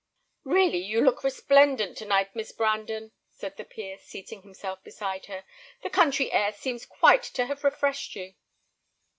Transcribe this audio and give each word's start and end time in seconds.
"Really, 0.45 0.79
you 0.79 1.01
look 1.05 1.23
resplendent 1.23 1.95
to 1.99 2.05
night, 2.05 2.35
Miss 2.35 2.51
Brandon," 2.51 3.11
said 3.29 3.55
the 3.57 3.63
peer, 3.63 3.99
seating 3.99 4.41
himself 4.41 4.83
beside 4.83 5.27
her. 5.27 5.45
"The 5.83 5.91
country 5.91 6.31
air 6.31 6.53
seems 6.53 6.87
quite 6.87 7.21
to 7.21 7.45
have 7.45 7.63
refreshed 7.63 8.15
you." 8.15 8.33